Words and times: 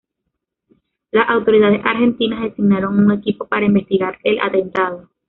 Las 1.11 1.29
autoridades 1.29 1.85
argentinas 1.85 2.41
designaron 2.41 2.95
a 2.97 3.01
un 3.03 3.11
equipo 3.11 3.45
para 3.47 3.67
investigar 3.67 4.17
el 4.23 4.39
atentado. 4.39 5.09